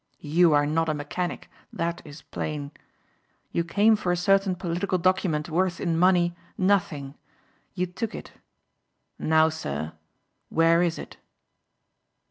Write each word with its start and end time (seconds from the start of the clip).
You 0.23 0.53
are 0.55 0.65
not 0.65 0.89
a 0.89 0.95
mechanic; 0.95 1.47
that 1.71 2.01
is 2.03 2.23
plain. 2.23 2.71
You 3.51 3.63
came 3.63 3.95
for 3.95 4.11
a 4.11 4.17
certain 4.17 4.55
political 4.55 4.97
document 4.97 5.47
worth 5.47 5.79
in 5.79 5.95
money 5.95 6.35
nothing. 6.57 7.13
You 7.75 7.85
took 7.85 8.15
it. 8.15 8.31
Now, 9.19 9.49
sir, 9.49 9.93
where 10.49 10.81
is 10.81 10.97
it?" 10.97 11.17